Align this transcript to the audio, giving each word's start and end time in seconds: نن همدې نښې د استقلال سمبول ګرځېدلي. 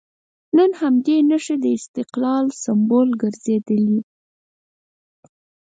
نن 0.57 0.71
همدې 0.81 1.17
نښې 1.29 1.55
د 1.63 1.65
استقلال 1.77 2.45
سمبول 2.63 3.09
ګرځېدلي. 3.21 3.99